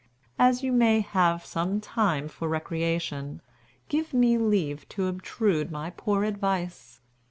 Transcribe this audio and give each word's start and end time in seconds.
As 0.39 0.63
you 0.63 0.71
may 0.71 1.01
have 1.01 1.45
some 1.45 1.79
time 1.79 2.27
for 2.27 2.47
recreation, 2.47 3.39
give 3.87 4.15
me 4.15 4.35
leave 4.35 4.89
to 4.89 5.05
obtrude 5.05 5.69
my 5.69 5.91
poor 5.91 6.23
advice. 6.23 7.01